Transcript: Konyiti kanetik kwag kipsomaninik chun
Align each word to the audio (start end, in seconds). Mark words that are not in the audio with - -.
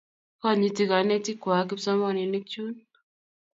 Konyiti 0.41 0.83
kanetik 0.89 1.37
kwag 1.43 1.65
kipsomaninik 1.69 2.45
chun 2.51 2.73